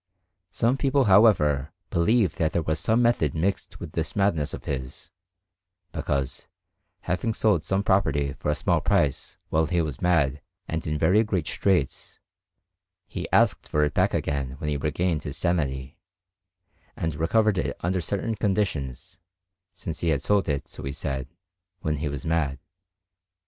[0.49, 5.11] Some people, however, believe that there was some method mixed with this madness of his,
[5.91, 6.47] because,
[7.01, 11.21] having sold some property for a small price while he was mad and in very
[11.23, 12.19] great straits,
[13.05, 15.99] he asked for it back again when he regained his sanity,
[16.95, 19.19] and recovered it under certain conditions,
[19.71, 21.27] since he had sold it, so he said,
[21.81, 22.57] when he was mad.